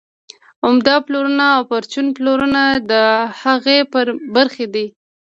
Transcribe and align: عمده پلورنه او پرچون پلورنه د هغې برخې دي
عمده 0.65 0.95
پلورنه 1.05 1.47
او 1.55 1.61
پرچون 1.69 2.05
پلورنه 2.15 2.63
د 2.91 2.93
هغې 3.41 3.77
برخې 4.35 4.65
دي 4.73 4.85